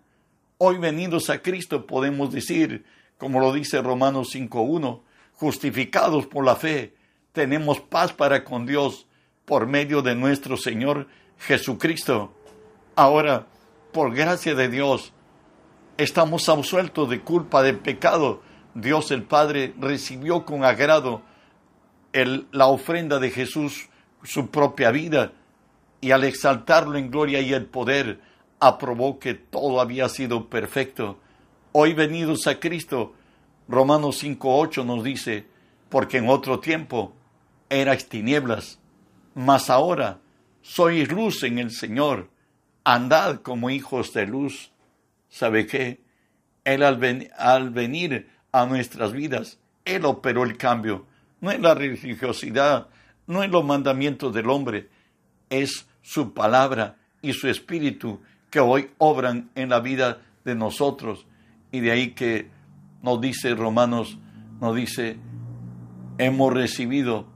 Hoy 0.58 0.78
venidos 0.78 1.30
a 1.30 1.42
Cristo 1.42 1.86
podemos 1.86 2.32
decir, 2.32 2.86
como 3.18 3.42
lo 3.42 3.52
dice 3.52 3.82
Romanos 3.82 4.34
5.1, 4.34 5.02
justificados 5.34 6.28
por 6.28 6.46
la 6.46 6.56
fe, 6.56 6.96
tenemos 7.34 7.82
paz 7.82 8.14
para 8.14 8.46
con 8.46 8.66
Dios 8.66 9.06
por 9.44 9.68
medio 9.68 10.02
de 10.02 10.16
nuestro 10.16 10.56
Señor 10.56 11.08
Jesucristo. 11.40 12.34
Ahora, 12.96 13.48
por 13.92 14.16
gracia 14.16 14.56
de 14.56 14.70
Dios, 14.70 15.12
estamos 15.98 16.48
absueltos 16.48 17.10
de 17.10 17.20
culpa 17.20 17.62
de 17.62 17.74
pecado. 17.74 18.42
Dios 18.76 19.12
el 19.12 19.24
Padre 19.24 19.74
recibió 19.78 20.46
con 20.46 20.64
agrado 20.64 21.22
la 22.14 22.68
ofrenda 22.68 23.20
de 23.20 23.30
Jesús, 23.30 23.90
su 24.24 24.50
propia 24.52 24.92
vida, 24.92 25.34
y 26.00 26.12
al 26.12 26.24
exaltarlo 26.24 26.98
en 26.98 27.12
gloria 27.12 27.42
y 27.42 27.52
el 27.52 27.66
poder, 27.66 28.22
aprobó 28.60 29.20
que 29.20 29.34
todo 29.34 29.82
había 29.82 30.10
sido 30.10 30.50
perfecto. 30.50 31.20
Hoy 31.72 31.94
venidos 31.94 32.48
a 32.48 32.60
Cristo, 32.60 33.14
Romanos 33.68 34.24
5.8 34.24 34.86
nos 34.86 35.04
dice, 35.04 35.48
porque 35.90 36.18
en 36.18 36.30
otro 36.30 36.60
tiempo 36.60 37.14
erais 37.70 38.08
tinieblas, 38.08 38.80
mas 39.34 39.70
ahora 39.70 40.20
sois 40.62 41.12
luz 41.12 41.44
en 41.44 41.60
el 41.60 41.72
Señor, 41.72 42.30
andad 42.84 43.42
como 43.42 43.70
hijos 43.70 44.14
de 44.14 44.26
luz. 44.26 44.72
¿Sabe 45.30 45.68
qué? 45.68 46.02
Él 46.64 46.84
al, 46.84 47.30
al 47.38 47.70
venir 47.70 48.30
a 48.52 48.66
nuestras 48.66 49.12
vidas, 49.12 49.60
Él 49.84 50.06
operó 50.06 50.44
el 50.44 50.58
cambio. 50.58 51.06
No 51.42 51.52
es 51.52 51.60
la 51.60 51.76
religiosidad, 51.76 52.88
no 53.28 53.44
es 53.44 53.52
los 53.52 53.66
mandamientos 53.66 54.34
del 54.34 54.50
hombre, 54.50 54.90
es 55.50 55.88
su 56.02 56.34
palabra 56.34 56.98
y 57.22 57.34
su 57.34 57.48
espíritu 57.48 58.22
que 58.56 58.62
hoy 58.62 58.90
obran 59.00 59.52
en 59.56 59.68
la 59.68 59.82
vida 59.82 60.22
de 60.46 60.56
nosotros. 60.56 61.28
Y 61.74 61.82
de 61.82 61.92
ahí 61.92 62.12
que 62.12 62.50
nos 63.02 63.20
dice 63.20 63.54
Romanos, 63.54 64.18
nos 64.62 64.74
dice, 64.74 65.18
hemos 66.18 66.54
recibido, 66.54 67.28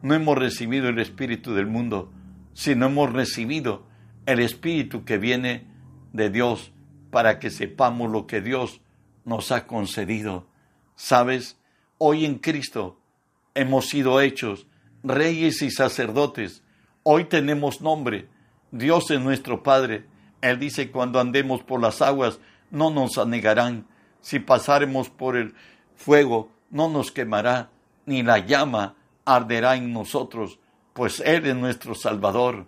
no 0.00 0.14
hemos 0.14 0.38
recibido 0.38 0.88
el 0.88 1.00
espíritu 1.00 1.52
del 1.52 1.66
mundo, 1.66 2.10
sino 2.54 2.86
hemos 2.86 3.12
recibido 3.12 3.84
el 4.24 4.40
espíritu 4.40 5.04
que 5.04 5.18
viene 5.18 5.66
de 6.14 6.30
Dios 6.30 6.72
para 7.10 7.38
que 7.38 7.50
sepamos 7.50 8.10
lo 8.10 8.26
que 8.26 8.40
Dios 8.40 8.80
nos 9.26 9.52
ha 9.52 9.66
concedido. 9.66 10.46
¿Sabes? 10.96 11.58
Hoy 11.98 12.24
en 12.24 12.38
Cristo 12.38 12.98
hemos 13.54 13.90
sido 13.90 14.18
hechos 14.22 14.66
reyes 15.02 15.60
y 15.60 15.70
sacerdotes. 15.70 16.62
Hoy 17.02 17.24
tenemos 17.24 17.82
nombre. 17.82 18.28
Dios 18.70 19.10
es 19.10 19.20
nuestro 19.20 19.62
Padre. 19.62 20.13
Él 20.44 20.58
dice, 20.58 20.90
cuando 20.90 21.20
andemos 21.20 21.62
por 21.62 21.80
las 21.80 22.02
aguas, 22.02 22.38
no 22.70 22.90
nos 22.90 23.16
anegarán. 23.16 23.86
Si 24.20 24.40
pasaremos 24.40 25.08
por 25.08 25.36
el 25.36 25.54
fuego, 25.96 26.50
no 26.70 26.90
nos 26.90 27.10
quemará, 27.10 27.70
ni 28.04 28.22
la 28.22 28.40
llama 28.40 28.94
arderá 29.24 29.76
en 29.76 29.94
nosotros, 29.94 30.58
pues 30.92 31.20
Él 31.20 31.46
es 31.46 31.56
nuestro 31.56 31.94
Salvador. 31.94 32.66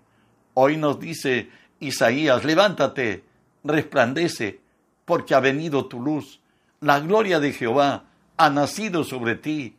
Hoy 0.55 0.79
nos 0.79 0.99
dice 0.99 1.51
Isaías, 1.79 2.45
levántate, 2.45 3.25
resplandece, 3.63 4.59
porque 5.05 5.35
ha 5.35 5.41
venido 5.41 5.85
tu 5.85 6.01
luz. 6.01 6.41
La 6.81 7.01
gloria 7.01 7.41
de 7.41 7.53
Jehová 7.53 8.05
ha 8.39 8.49
nacido 8.49 9.05
sobre 9.05 9.35
ti, 9.35 9.77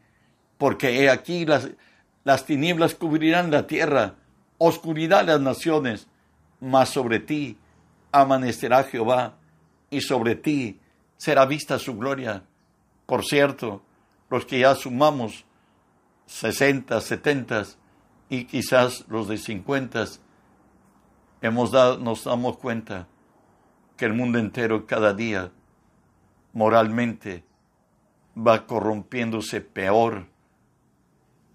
porque 0.59 1.01
he 1.01 1.09
aquí 1.09 1.47
las, 1.47 1.69
las 2.23 2.45
tinieblas 2.45 2.93
cubrirán 2.93 3.49
la 3.49 3.65
tierra, 3.65 4.13
oscuridad 4.59 5.25
las 5.25 5.41
naciones, 5.41 6.07
mas 6.59 6.89
sobre 6.89 7.19
ti 7.19 7.57
amanecerá 8.21 8.83
Jehová, 8.83 9.35
y 9.89 10.01
sobre 10.01 10.35
ti 10.35 10.79
será 11.17 11.45
vista 11.45 11.79
su 11.79 11.97
gloria. 11.97 12.43
Por 13.05 13.23
cierto, 13.23 13.81
los 14.29 14.45
que 14.45 14.59
ya 14.59 14.75
sumamos 14.75 15.45
sesenta, 16.25 16.99
setentas 17.01 17.77
y 18.29 18.45
quizás 18.45 19.05
los 19.07 19.27
de 19.27 19.37
cincuentas, 19.37 20.19
hemos 21.41 21.71
dado, 21.71 21.97
nos 21.97 22.25
damos 22.25 22.57
cuenta 22.57 23.07
que 23.95 24.05
el 24.05 24.13
mundo 24.13 24.37
entero 24.37 24.85
cada 24.85 25.13
día 25.13 25.51
moralmente 26.53 27.43
va 28.37 28.67
corrompiéndose 28.67 29.61
peor. 29.61 30.27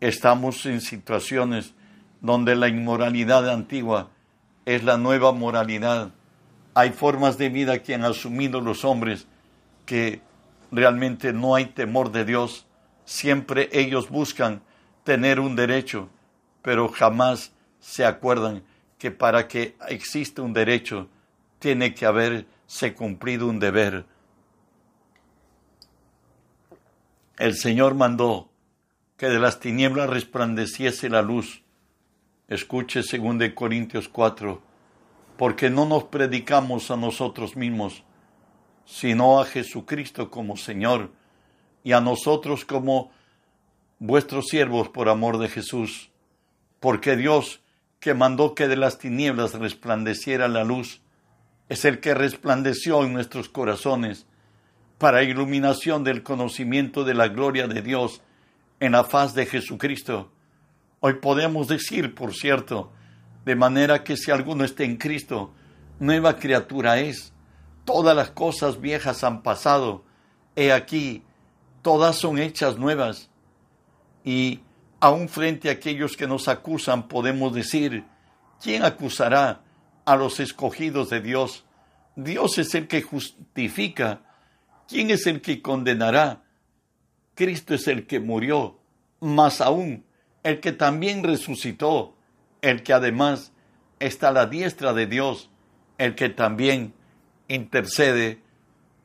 Estamos 0.00 0.66
en 0.66 0.80
situaciones 0.80 1.74
donde 2.20 2.56
la 2.56 2.68
inmoralidad 2.68 3.48
antigua 3.48 4.10
es 4.64 4.82
la 4.84 4.96
nueva 4.96 5.32
moralidad. 5.32 6.12
Hay 6.74 6.90
formas 6.90 7.38
de 7.38 7.48
vida 7.48 7.82
que 7.82 7.94
han 7.94 8.04
asumido 8.04 8.60
los 8.60 8.84
hombres 8.84 9.26
que 9.84 10.22
realmente 10.70 11.32
no 11.32 11.54
hay 11.54 11.66
temor 11.66 12.12
de 12.12 12.24
Dios. 12.24 12.66
Siempre 13.04 13.68
ellos 13.72 14.08
buscan 14.08 14.62
tener 15.04 15.40
un 15.40 15.56
derecho, 15.56 16.08
pero 16.62 16.88
jamás 16.88 17.52
se 17.80 18.04
acuerdan 18.04 18.62
que 18.98 19.10
para 19.10 19.48
que 19.48 19.76
exista 19.88 20.42
un 20.42 20.52
derecho 20.52 21.08
tiene 21.58 21.94
que 21.94 22.06
haberse 22.06 22.94
cumplido 22.94 23.48
un 23.48 23.58
deber. 23.58 24.06
El 27.38 27.56
Señor 27.56 27.94
mandó 27.94 28.48
que 29.16 29.28
de 29.28 29.38
las 29.38 29.60
tinieblas 29.60 30.08
resplandeciese 30.08 31.08
la 31.08 31.22
luz. 31.22 31.62
Escuche 32.48 33.02
2 33.02 33.52
Corintios 33.54 34.08
4, 34.08 34.62
porque 35.36 35.70
no 35.70 35.86
nos 35.86 36.04
predicamos 36.04 36.90
a 36.90 36.96
nosotros 36.96 37.56
mismos, 37.56 38.04
sino 38.84 39.40
a 39.40 39.44
Jesucristo 39.44 40.30
como 40.30 40.56
Señor 40.56 41.10
y 41.84 41.92
a 41.92 42.00
nosotros 42.00 42.64
como 42.64 43.10
vuestros 43.98 44.48
siervos 44.48 44.88
por 44.88 45.08
amor 45.08 45.38
de 45.38 45.48
Jesús, 45.48 46.10
porque 46.80 47.16
Dios 47.16 47.60
que 48.00 48.14
mandó 48.14 48.56
que 48.56 48.66
de 48.66 48.76
las 48.76 48.98
tinieblas 48.98 49.54
resplandeciera 49.54 50.48
la 50.48 50.64
luz, 50.64 51.02
es 51.68 51.84
el 51.84 52.00
que 52.00 52.14
resplandeció 52.14 53.04
en 53.04 53.12
nuestros 53.12 53.48
corazones 53.48 54.26
para 54.98 55.22
iluminación 55.22 56.02
del 56.02 56.24
conocimiento 56.24 57.04
de 57.04 57.14
la 57.14 57.28
gloria 57.28 57.68
de 57.68 57.80
Dios 57.80 58.20
en 58.80 58.92
la 58.92 59.04
faz 59.04 59.34
de 59.34 59.46
Jesucristo. 59.46 60.32
Hoy 60.98 61.14
podemos 61.14 61.68
decir, 61.68 62.14
por 62.14 62.34
cierto, 62.34 62.92
de 63.44 63.56
manera 63.56 64.04
que 64.04 64.16
si 64.16 64.30
alguno 64.30 64.64
está 64.64 64.84
en 64.84 64.96
Cristo, 64.96 65.52
nueva 65.98 66.36
criatura 66.36 66.98
es. 66.98 67.32
Todas 67.84 68.14
las 68.14 68.30
cosas 68.30 68.80
viejas 68.80 69.24
han 69.24 69.42
pasado. 69.42 70.04
He 70.54 70.72
aquí, 70.72 71.22
todas 71.82 72.16
son 72.16 72.38
hechas 72.38 72.78
nuevas. 72.78 73.30
Y 74.24 74.60
aún 75.00 75.28
frente 75.28 75.68
a 75.68 75.72
aquellos 75.72 76.16
que 76.16 76.28
nos 76.28 76.48
acusan, 76.48 77.08
podemos 77.08 77.52
decir, 77.52 78.04
¿quién 78.60 78.84
acusará 78.84 79.62
a 80.04 80.16
los 80.16 80.38
escogidos 80.40 81.10
de 81.10 81.20
Dios? 81.20 81.64
Dios 82.14 82.58
es 82.58 82.74
el 82.74 82.86
que 82.86 83.02
justifica. 83.02 84.22
¿Quién 84.86 85.10
es 85.10 85.26
el 85.26 85.40
que 85.40 85.62
condenará? 85.62 86.42
Cristo 87.34 87.74
es 87.74 87.88
el 87.88 88.06
que 88.06 88.20
murió, 88.20 88.78
más 89.20 89.60
aún 89.60 90.04
el 90.42 90.60
que 90.60 90.72
también 90.72 91.22
resucitó, 91.22 92.16
el 92.62 92.82
que 92.82 92.92
además 92.92 93.52
está 93.98 94.28
a 94.28 94.32
la 94.32 94.46
diestra 94.46 94.92
de 94.94 95.06
Dios, 95.06 95.50
el 95.98 96.14
que 96.14 96.28
también 96.28 96.94
intercede 97.48 98.40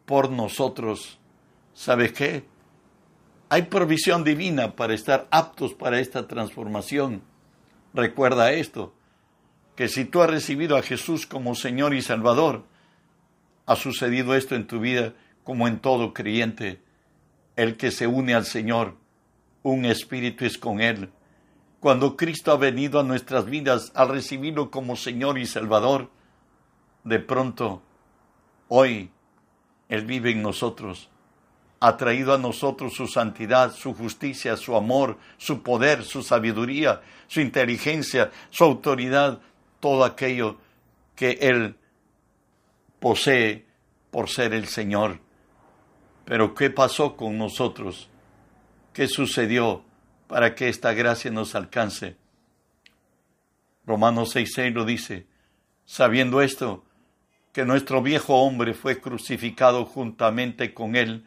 por 0.06 0.32
nosotros. 0.32 1.20
¿Sabes 1.74 2.14
qué? 2.14 2.46
Hay 3.50 3.64
provisión 3.64 4.24
divina 4.24 4.76
para 4.76 4.94
estar 4.94 5.28
aptos 5.32 5.74
para 5.74 6.00
esta 6.00 6.28
transformación. 6.28 7.22
Recuerda 7.94 8.52
esto, 8.52 8.94
que 9.76 9.88
si 9.88 10.06
tú 10.06 10.22
has 10.22 10.30
recibido 10.30 10.76
a 10.76 10.82
Jesús 10.82 11.28
como 11.28 11.56
Señor 11.56 11.94
y 11.94 12.02
Salvador, 12.02 12.66
ha 13.66 13.76
sucedido 13.76 14.36
esto 14.36 14.56
en 14.56 14.68
tu 14.68 14.80
vida 14.80 15.14
como 15.44 15.68
en 15.68 15.80
todo 15.80 16.14
creyente. 16.14 16.82
El 17.56 17.78
que 17.78 17.92
se 17.92 18.08
une 18.08 18.34
al 18.34 18.46
Señor, 18.46 18.98
un 19.64 19.86
espíritu 19.86 20.46
es 20.46 20.58
con 20.58 20.82
Él. 20.82 21.10
Cuando 21.80 22.18
Cristo 22.18 22.52
ha 22.52 22.58
venido 22.58 23.00
a 23.00 23.04
nuestras 23.04 23.46
vidas 23.46 23.92
al 23.94 24.10
recibirlo 24.10 24.72
como 24.72 24.96
Señor 24.96 25.38
y 25.38 25.46
Salvador, 25.46 26.10
de 27.04 27.20
pronto, 27.20 27.82
hoy, 28.68 29.12
Él 29.88 30.06
vive 30.06 30.32
en 30.32 30.42
nosotros. 30.42 31.10
Ha 31.80 31.96
traído 31.96 32.34
a 32.34 32.40
nosotros 32.40 32.96
su 32.96 33.08
santidad, 33.08 33.72
su 33.74 33.94
justicia, 33.94 34.58
su 34.58 34.76
amor, 34.76 35.18
su 35.38 35.62
poder, 35.62 36.04
su 36.04 36.24
sabiduría, 36.24 37.02
su 37.28 37.42
inteligencia, 37.42 38.32
su 38.50 38.64
autoridad, 38.64 39.40
todo 39.80 40.04
aquello 40.04 40.58
que 41.16 41.38
Él 41.42 41.76
posee 43.00 43.66
por 44.10 44.30
ser 44.30 44.54
el 44.54 44.68
Señor. 44.68 45.20
Pero 46.26 46.56
¿qué 46.56 46.72
pasó 46.72 47.16
con 47.16 47.38
nosotros? 47.38 48.10
¿Qué 48.94 49.08
sucedió 49.08 49.84
para 50.28 50.56
que 50.56 50.70
esta 50.70 50.94
gracia 50.94 51.32
nos 51.32 51.56
alcance? 51.56 52.18
Romanos 53.86 54.36
6.6 54.36 54.74
lo 54.74 54.86
dice, 54.86 55.28
sabiendo 55.86 56.42
esto, 56.42 56.84
que 57.54 57.66
nuestro 57.66 58.02
viejo 58.02 58.36
hombre 58.42 58.74
fue 58.74 59.00
crucificado 59.00 59.86
juntamente 59.86 60.74
con 60.74 60.96
él, 60.96 61.26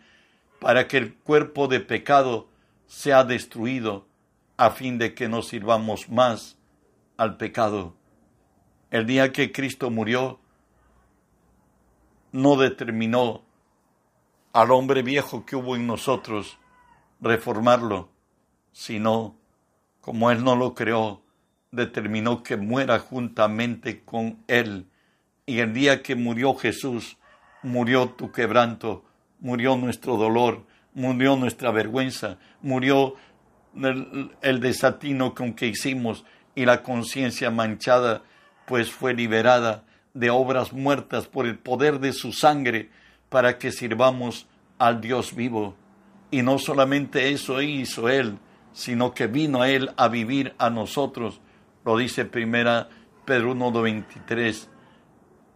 para 0.61 0.87
que 0.87 0.99
el 0.99 1.15
cuerpo 1.15 1.67
de 1.67 1.81
pecado 1.81 2.49
sea 2.87 3.25
destruido, 3.25 4.07
a 4.57 4.71
fin 4.71 4.99
de 4.99 5.15
que 5.15 5.29
no 5.29 5.41
sirvamos 5.41 6.11
más 6.11 6.59
al 7.17 7.39
pecado. 7.39 7.95
El 8.91 9.07
día 9.07 9.33
que 9.33 9.53
Cristo 9.53 9.91
murió, 9.91 10.39
no 12.33 12.57
determinó 12.57 13.43
al 14.53 14.71
hombre 14.71 15.03
viejo 15.03 15.47
que 15.47 15.57
hubo 15.57 15.77
en 15.77 15.87
nosotros 15.87 16.59
reformarlo, 17.21 18.11
sino, 18.73 19.37
como 20.01 20.31
Él 20.31 20.45
no 20.45 20.57
lo 20.57 20.75
creó, 20.75 21.23
determinó 21.71 22.43
que 22.43 22.57
muera 22.57 22.99
juntamente 22.99 24.03
con 24.05 24.43
Él 24.49 24.87
y 25.51 25.59
el 25.59 25.73
día 25.73 26.01
que 26.01 26.15
murió 26.15 26.55
Jesús, 26.55 27.17
murió 27.65 28.11
tu 28.11 28.31
quebranto, 28.31 29.05
murió 29.41 29.77
nuestro 29.77 30.17
dolor, 30.17 30.65
murió 30.95 31.35
nuestra 31.35 31.73
vergüenza, 31.73 32.39
murió 32.63 33.17
el, 33.75 34.61
desatino 34.61 35.35
con 35.35 35.55
que 35.55 35.67
hicimos 35.67 36.25
y 36.55 36.67
la 36.67 36.85
conciencia 36.85 37.51
manchada, 37.51 38.23
pues 38.65 38.93
fue 38.93 39.13
liberada 39.13 39.83
de 40.15 40.31
obras 40.31 40.73
muertas 40.73 41.27
por 41.27 41.47
el 41.47 41.59
poder 41.59 41.99
de 41.99 42.13
su 42.13 42.33
sangre 42.33 42.91
para 43.29 43.59
que 43.59 43.73
sirvamos 43.73 44.47
al 44.79 45.01
Dios 45.01 45.35
vivo. 45.35 45.75
Y 46.31 46.43
no 46.43 46.61
solamente 46.61 47.31
eso 47.31 47.61
hizo 47.61 48.09
Él, 48.09 48.39
sino 48.73 49.15
que 49.15 49.27
vino 49.27 49.63
a 49.63 49.71
Él 49.71 49.91
a 49.97 50.09
vivir 50.09 50.55
a 50.59 50.71
nosotros. 50.71 51.41
Lo 51.85 51.97
dice 51.97 52.25
primera 52.25 52.89
Pedro 53.25 53.55
1.23 53.55 54.69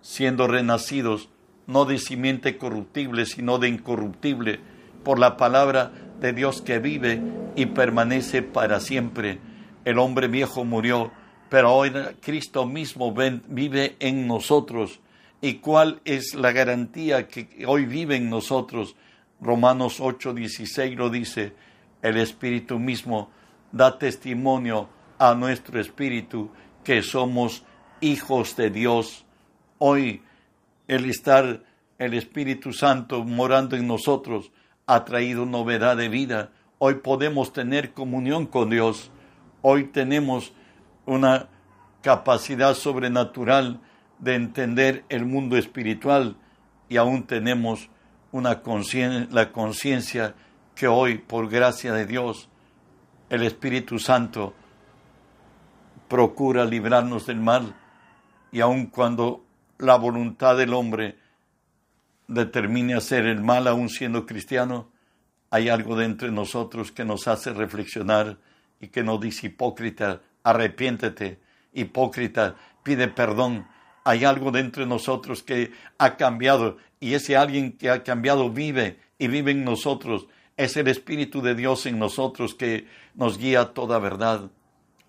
siendo 0.04 0.46
renacidos 0.46 1.30
no 1.66 1.86
de 1.86 1.98
simiente 1.98 2.58
corruptible, 2.58 3.24
sino 3.24 3.58
de 3.58 3.68
incorruptible, 3.68 4.60
por 5.02 5.18
la 5.18 5.38
palabra 5.38 5.92
de 6.20 6.34
Dios 6.34 6.60
que 6.60 6.78
vive 6.78 7.22
y 7.56 7.66
permanece 7.66 8.42
para 8.42 8.80
siempre. 8.80 9.38
El 9.86 9.98
hombre 9.98 10.28
viejo 10.28 10.66
murió, 10.66 11.10
pero 11.48 11.74
hoy 11.74 11.90
Cristo 12.20 12.66
mismo 12.66 13.14
vive 13.48 13.96
en 13.98 14.26
nosotros. 14.26 15.00
¿Y 15.40 15.54
cuál 15.54 16.00
es 16.04 16.34
la 16.34 16.52
garantía 16.52 17.26
que 17.26 17.64
hoy 17.66 17.86
vive 17.86 18.16
en 18.16 18.28
nosotros? 18.28 18.96
Romanos 19.40 20.00
8:16 20.00 20.96
lo 20.96 21.08
dice, 21.08 21.54
el 22.04 22.18
Espíritu 22.18 22.78
mismo 22.78 23.30
da 23.72 23.98
testimonio 23.98 24.88
a 25.18 25.34
nuestro 25.34 25.80
espíritu 25.80 26.50
que 26.84 27.02
somos 27.02 27.64
hijos 28.00 28.54
de 28.54 28.70
Dios 28.70 29.24
Hoy 29.78 30.22
el 30.86 31.04
estar 31.10 31.62
el 31.98 32.14
Espíritu 32.14 32.72
Santo 32.72 33.24
morando 33.24 33.76
en 33.76 33.86
nosotros 33.86 34.52
ha 34.86 35.04
traído 35.04 35.46
novedad 35.46 35.96
de 35.96 36.08
vida. 36.08 36.52
Hoy 36.78 36.94
podemos 36.94 37.52
tener 37.52 37.92
comunión 37.92 38.46
con 38.46 38.70
Dios. 38.70 39.10
Hoy 39.62 39.84
tenemos 39.84 40.52
una 41.06 41.48
capacidad 42.02 42.74
sobrenatural 42.74 43.80
de 44.20 44.36
entender 44.36 45.04
el 45.08 45.26
mundo 45.26 45.56
espiritual 45.56 46.36
y 46.88 46.96
aún 46.96 47.24
tenemos 47.24 47.90
una 48.30 48.62
la 49.32 49.52
conciencia 49.52 50.34
que 50.74 50.88
hoy, 50.88 51.18
por 51.18 51.48
gracia 51.48 51.92
de 51.92 52.06
Dios, 52.06 52.48
el 53.30 53.42
Espíritu 53.42 53.98
Santo 53.98 54.54
procura 56.08 56.64
librarnos 56.64 57.26
del 57.26 57.40
mal 57.40 57.74
y 58.52 58.60
aun 58.60 58.86
cuando 58.86 59.44
la 59.78 59.96
voluntad 59.96 60.56
del 60.56 60.74
hombre 60.74 61.18
determine 62.28 62.94
hacer 62.94 63.26
el 63.26 63.40
mal 63.40 63.66
aún 63.66 63.88
siendo 63.88 64.26
cristiano, 64.26 64.90
hay 65.50 65.68
algo 65.68 65.96
dentro 65.96 66.28
de 66.28 66.34
nosotros 66.34 66.92
que 66.92 67.04
nos 67.04 67.28
hace 67.28 67.52
reflexionar 67.52 68.38
y 68.80 68.88
que 68.88 69.02
nos 69.02 69.20
dice 69.20 69.48
hipócrita, 69.48 70.20
arrepiéntete, 70.42 71.40
hipócrita, 71.72 72.56
pide 72.82 73.08
perdón. 73.08 73.66
Hay 74.04 74.24
algo 74.24 74.50
dentro 74.50 74.82
de 74.82 74.88
nosotros 74.88 75.42
que 75.42 75.72
ha 75.98 76.16
cambiado 76.16 76.76
y 77.00 77.14
ese 77.14 77.36
alguien 77.36 77.72
que 77.72 77.88
ha 77.88 78.02
cambiado 78.02 78.50
vive 78.50 79.00
y 79.18 79.28
vive 79.28 79.52
en 79.52 79.64
nosotros. 79.64 80.26
Es 80.56 80.76
el 80.76 80.86
Espíritu 80.86 81.42
de 81.42 81.56
Dios 81.56 81.84
en 81.86 81.98
nosotros 81.98 82.54
que 82.54 82.86
nos 83.14 83.38
guía 83.38 83.60
a 83.60 83.74
toda 83.74 83.98
verdad. 83.98 84.50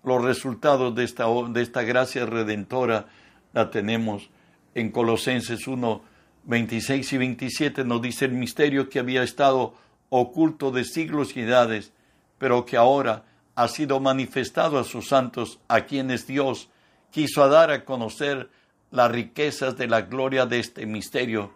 Los 0.02 0.24
resultados 0.24 0.94
de 0.94 1.04
esta, 1.04 1.26
de 1.26 1.62
esta 1.62 1.82
gracia 1.82 2.26
redentora 2.26 3.06
la 3.52 3.70
tenemos 3.70 4.28
en 4.74 4.90
Colosenses 4.90 5.68
1, 5.68 6.02
26 6.44 7.12
y 7.12 7.18
27 7.18 7.84
nos 7.84 8.02
dice 8.02 8.24
el 8.24 8.32
misterio 8.32 8.88
que 8.88 8.98
había 8.98 9.22
estado 9.22 9.74
oculto 10.10 10.70
de 10.70 10.84
siglos 10.84 11.36
y 11.36 11.40
edades, 11.40 11.92
pero 12.38 12.64
que 12.64 12.76
ahora 12.76 13.24
ha 13.54 13.68
sido 13.68 14.00
manifestado 14.00 14.78
a 14.78 14.84
sus 14.84 15.08
santos, 15.08 15.60
a 15.68 15.82
quienes 15.82 16.26
Dios 16.26 16.68
quiso 17.10 17.48
dar 17.48 17.70
a 17.70 17.84
conocer 17.84 18.50
las 18.90 19.10
riquezas 19.10 19.76
de 19.76 19.86
la 19.86 20.02
gloria 20.02 20.44
de 20.44 20.58
este 20.58 20.86
misterio 20.86 21.52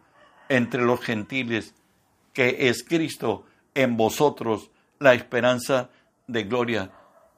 entre 0.48 0.83
los 0.83 1.00
gentiles, 1.00 1.74
que 2.33 2.68
es 2.68 2.83
Cristo 2.83 3.44
en 3.83 3.97
vosotros, 3.97 4.71
la 4.99 5.14
esperanza 5.14 5.90
de 6.27 6.45
gloria. 6.45 6.90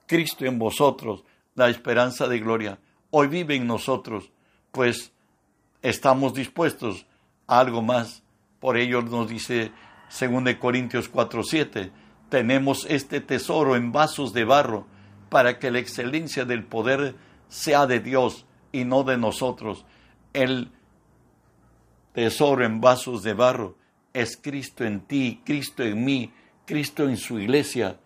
Cristo 0.06 0.44
en 0.44 0.58
vosotros, 0.58 1.24
la 1.54 1.68
esperanza 1.68 2.28
de 2.28 2.38
gloria. 2.38 2.78
Hoy 3.10 3.28
vive 3.28 3.54
en 3.54 3.66
nosotros, 3.66 4.30
pues 4.70 5.12
estamos 5.82 6.34
dispuestos 6.34 7.06
a 7.46 7.60
algo 7.60 7.82
más. 7.82 8.22
Por 8.60 8.76
ello 8.76 9.02
nos 9.02 9.28
dice 9.28 9.72
2 10.08 10.56
Corintios 10.56 11.10
4:7, 11.10 11.90
tenemos 12.28 12.86
este 12.88 13.20
tesoro 13.20 13.76
en 13.76 13.92
vasos 13.92 14.32
de 14.32 14.44
barro 14.44 14.86
para 15.28 15.58
que 15.58 15.70
la 15.70 15.78
excelencia 15.78 16.44
del 16.44 16.64
poder 16.64 17.14
sea 17.48 17.86
de 17.86 18.00
Dios 18.00 18.46
y 18.72 18.84
no 18.84 19.02
de 19.02 19.18
nosotros. 19.18 19.84
El 20.32 20.70
tesoro 22.12 22.64
en 22.64 22.80
vasos 22.80 23.22
de 23.22 23.34
barro 23.34 23.76
es 24.12 24.36
Cristo 24.36 24.84
en 24.84 25.00
ti, 25.00 25.40
Cristo 25.44 25.82
en 25.82 26.04
mí, 26.04 26.32
Cristo 26.64 27.08
en 27.08 27.16
su 27.16 27.38
iglesia. 27.38 27.98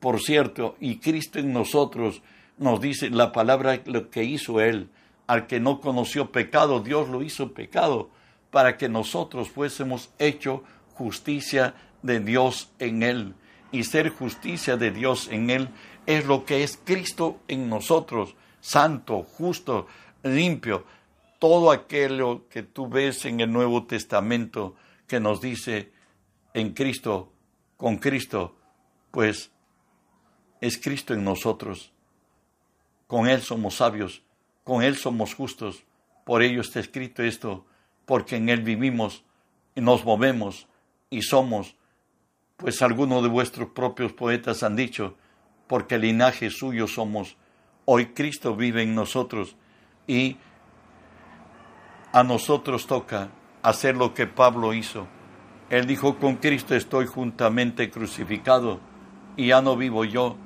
Por 0.00 0.20
cierto, 0.20 0.76
y 0.80 0.96
Cristo 0.96 1.38
en 1.38 1.52
nosotros 1.52 2.22
nos 2.58 2.80
dice 2.80 3.10
la 3.10 3.32
palabra 3.32 3.80
lo 3.86 4.10
que 4.10 4.24
hizo 4.24 4.60
Él 4.60 4.90
al 5.30 5.46
que 5.46 5.60
no 5.60 5.80
conoció 5.80 6.32
pecado, 6.32 6.80
Dios 6.80 7.08
lo 7.08 7.22
hizo 7.22 7.52
pecado 7.52 8.10
para 8.50 8.76
que 8.76 8.88
nosotros 8.88 9.48
fuésemos 9.48 10.10
hecho 10.18 10.64
justicia 10.94 11.76
de 12.02 12.18
Dios 12.18 12.72
en 12.80 13.04
él. 13.04 13.34
Y 13.70 13.84
ser 13.84 14.08
justicia 14.08 14.76
de 14.76 14.90
Dios 14.90 15.28
en 15.30 15.50
él 15.50 15.68
es 16.06 16.26
lo 16.26 16.44
que 16.44 16.64
es 16.64 16.80
Cristo 16.84 17.38
en 17.46 17.68
nosotros, 17.68 18.34
santo, 18.60 19.22
justo, 19.22 19.86
limpio. 20.24 20.84
Todo 21.38 21.70
aquello 21.70 22.48
que 22.48 22.64
tú 22.64 22.88
ves 22.88 23.24
en 23.24 23.38
el 23.38 23.52
Nuevo 23.52 23.84
Testamento 23.84 24.74
que 25.10 25.18
nos 25.18 25.40
dice 25.40 25.90
en 26.54 26.72
Cristo, 26.72 27.32
con 27.76 27.96
Cristo, 27.96 28.56
pues 29.10 29.50
es 30.60 30.78
Cristo 30.78 31.14
en 31.14 31.24
nosotros. 31.24 31.92
Con 33.08 33.26
Él 33.26 33.42
somos 33.42 33.74
sabios, 33.74 34.22
con 34.62 34.84
Él 34.84 34.94
somos 34.94 35.34
justos. 35.34 35.82
Por 36.24 36.44
ello 36.44 36.60
está 36.60 36.78
escrito 36.78 37.24
esto, 37.24 37.66
porque 38.06 38.36
en 38.36 38.48
Él 38.50 38.62
vivimos 38.62 39.24
y 39.74 39.80
nos 39.80 40.04
movemos 40.04 40.68
y 41.10 41.22
somos, 41.22 41.74
pues 42.56 42.80
algunos 42.80 43.24
de 43.24 43.30
vuestros 43.30 43.70
propios 43.70 44.12
poetas 44.12 44.62
han 44.62 44.76
dicho, 44.76 45.16
porque 45.66 45.98
linaje 45.98 46.50
suyo 46.50 46.86
somos. 46.86 47.36
Hoy 47.84 48.12
Cristo 48.14 48.54
vive 48.54 48.82
en 48.82 48.94
nosotros 48.94 49.56
y 50.06 50.36
a 52.12 52.22
nosotros 52.22 52.86
toca 52.86 53.32
hacer 53.62 53.96
lo 53.96 54.14
que 54.14 54.26
Pablo 54.26 54.74
hizo. 54.74 55.06
Él 55.68 55.86
dijo, 55.86 56.18
con 56.18 56.36
Cristo 56.36 56.74
estoy 56.74 57.06
juntamente 57.06 57.90
crucificado 57.90 58.80
y 59.36 59.48
ya 59.48 59.62
no 59.62 59.76
vivo 59.76 60.04
yo, 60.04 60.36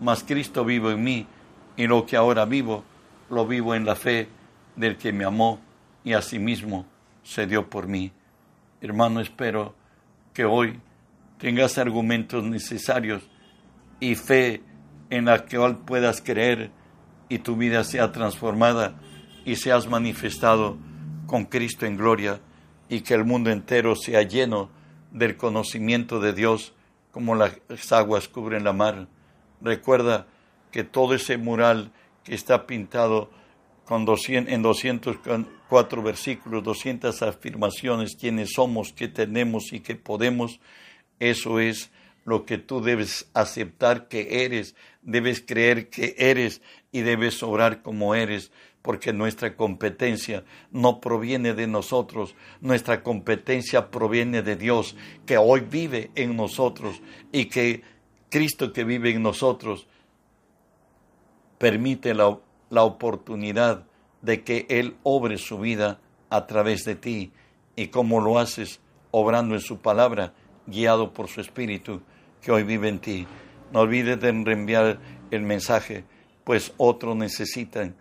mas 0.00 0.24
Cristo 0.24 0.64
vivo 0.64 0.90
en 0.90 1.02
mí 1.02 1.26
y 1.76 1.86
lo 1.86 2.04
que 2.04 2.16
ahora 2.16 2.44
vivo, 2.44 2.84
lo 3.30 3.46
vivo 3.46 3.74
en 3.74 3.84
la 3.84 3.94
fe 3.94 4.28
del 4.76 4.96
que 4.96 5.12
me 5.12 5.24
amó 5.24 5.60
y 6.04 6.14
asimismo 6.14 6.86
se 7.22 7.46
dio 7.46 7.68
por 7.68 7.86
mí. 7.86 8.12
Hermano, 8.80 9.20
espero 9.20 9.74
que 10.34 10.44
hoy 10.44 10.80
tengas 11.38 11.78
argumentos 11.78 12.42
necesarios 12.42 13.22
y 14.00 14.16
fe 14.16 14.62
en 15.10 15.26
la 15.26 15.44
que 15.44 15.58
hoy 15.58 15.74
puedas 15.86 16.20
creer 16.20 16.72
y 17.28 17.38
tu 17.38 17.56
vida 17.56 17.84
sea 17.84 18.10
transformada 18.10 18.96
y 19.44 19.56
seas 19.56 19.88
manifestado 19.88 20.76
con 21.26 21.44
Cristo 21.44 21.86
en 21.86 21.96
gloria 21.96 22.40
y 22.92 23.00
que 23.00 23.14
el 23.14 23.24
mundo 23.24 23.50
entero 23.50 23.96
sea 23.96 24.20
lleno 24.20 24.68
del 25.12 25.38
conocimiento 25.38 26.20
de 26.20 26.34
Dios 26.34 26.74
como 27.10 27.34
las 27.34 27.54
aguas 27.90 28.28
cubren 28.28 28.64
la 28.64 28.74
mar. 28.74 29.08
Recuerda 29.62 30.26
que 30.70 30.84
todo 30.84 31.14
ese 31.14 31.38
mural 31.38 31.90
que 32.22 32.34
está 32.34 32.66
pintado 32.66 33.30
con 33.86 34.04
en 34.28 34.62
204 34.62 36.02
versículos, 36.02 36.62
200 36.64 37.22
afirmaciones, 37.22 38.14
quiénes 38.14 38.50
somos, 38.52 38.92
qué 38.92 39.08
tenemos 39.08 39.72
y 39.72 39.80
qué 39.80 39.96
podemos, 39.96 40.60
eso 41.18 41.60
es 41.60 41.90
lo 42.24 42.44
que 42.44 42.58
tú 42.58 42.80
debes 42.80 43.28
aceptar 43.34 44.08
que 44.08 44.44
eres, 44.44 44.74
debes 45.02 45.40
creer 45.40 45.90
que 45.90 46.14
eres 46.18 46.62
y 46.92 47.00
debes 47.00 47.42
obrar 47.42 47.82
como 47.82 48.14
eres, 48.14 48.52
porque 48.82 49.12
nuestra 49.12 49.56
competencia 49.56 50.44
no 50.70 51.00
proviene 51.00 51.54
de 51.54 51.66
nosotros, 51.66 52.34
nuestra 52.60 53.02
competencia 53.02 53.90
proviene 53.90 54.42
de 54.42 54.56
Dios, 54.56 54.96
que 55.24 55.38
hoy 55.38 55.60
vive 55.60 56.10
en 56.14 56.36
nosotros 56.36 57.00
y 57.30 57.46
que 57.46 57.82
Cristo 58.28 58.72
que 58.72 58.84
vive 58.84 59.10
en 59.10 59.22
nosotros 59.22 59.86
permite 61.58 62.14
la, 62.14 62.38
la 62.70 62.82
oportunidad 62.82 63.86
de 64.20 64.42
que 64.42 64.66
Él 64.68 64.96
obre 65.02 65.38
su 65.38 65.58
vida 65.58 66.00
a 66.30 66.46
través 66.46 66.84
de 66.84 66.94
ti. 66.94 67.32
Y 67.76 67.88
cómo 67.88 68.20
lo 68.20 68.38
haces 68.38 68.80
obrando 69.10 69.54
en 69.54 69.60
su 69.60 69.78
palabra, 69.78 70.34
guiado 70.66 71.12
por 71.12 71.28
su 71.28 71.40
Espíritu 71.40 72.00
que 72.40 72.52
hoy 72.52 72.62
vive 72.62 72.88
en 72.88 72.98
ti. 72.98 73.26
No 73.72 73.80
olvides 73.80 74.20
de 74.20 74.32
reenviar 74.32 74.98
el 75.30 75.42
mensaje, 75.42 76.04
pues 76.44 76.72
otros 76.76 77.16
necesitan 77.16 77.94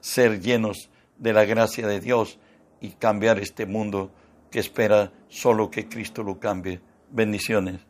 ser 0.00 0.40
llenos 0.40 0.90
de 1.18 1.32
la 1.32 1.44
gracia 1.44 1.86
de 1.86 2.00
Dios 2.00 2.38
y 2.80 2.90
cambiar 2.90 3.38
este 3.38 3.66
mundo 3.66 4.10
que 4.50 4.60
espera 4.60 5.12
solo 5.28 5.70
que 5.70 5.88
Cristo 5.88 6.22
lo 6.22 6.38
cambie. 6.38 6.80
Bendiciones. 7.10 7.86